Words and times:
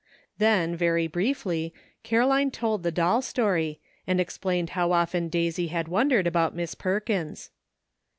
Then, 0.39 0.75
very 0.75 1.05
briefly, 1.05 1.75
Caroline 2.01 2.49
told 2.49 2.81
the 2.81 2.89
doll 2.91 3.21
story, 3.21 3.79
and 4.07 4.19
explained 4.19 4.71
how 4.71 4.93
often 4.93 5.29
Daisy 5.29 5.67
had 5.67 5.87
wondered 5.87 6.25
about 6.25 6.55
Miss 6.55 6.73
Perkins. 6.73 7.51